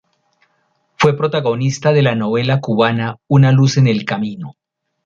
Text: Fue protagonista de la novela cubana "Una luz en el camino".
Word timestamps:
Fue 0.97 1.15
protagonista 1.15 1.93
de 1.93 2.01
la 2.01 2.15
novela 2.15 2.59
cubana 2.59 3.17
"Una 3.27 3.51
luz 3.51 3.77
en 3.77 3.85
el 3.87 4.03
camino". 4.03 4.55